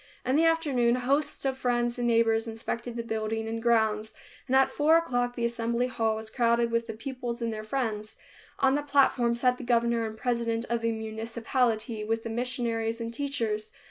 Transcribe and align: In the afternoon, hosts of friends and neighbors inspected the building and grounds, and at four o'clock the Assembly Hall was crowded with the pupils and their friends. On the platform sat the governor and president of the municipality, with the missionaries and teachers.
In 0.25 0.35
the 0.35 0.45
afternoon, 0.45 0.95
hosts 0.95 1.45
of 1.45 1.59
friends 1.59 1.99
and 1.99 2.07
neighbors 2.07 2.47
inspected 2.47 2.95
the 2.95 3.03
building 3.03 3.47
and 3.47 3.61
grounds, 3.61 4.15
and 4.47 4.55
at 4.55 4.67
four 4.67 4.97
o'clock 4.97 5.35
the 5.35 5.45
Assembly 5.45 5.85
Hall 5.85 6.15
was 6.15 6.31
crowded 6.31 6.71
with 6.71 6.87
the 6.87 6.93
pupils 6.95 7.39
and 7.39 7.53
their 7.53 7.61
friends. 7.61 8.17
On 8.57 8.73
the 8.73 8.81
platform 8.81 9.35
sat 9.35 9.59
the 9.59 9.63
governor 9.63 10.07
and 10.07 10.17
president 10.17 10.65
of 10.71 10.81
the 10.81 10.91
municipality, 10.91 12.03
with 12.03 12.23
the 12.23 12.31
missionaries 12.31 12.99
and 12.99 13.13
teachers. 13.13 13.71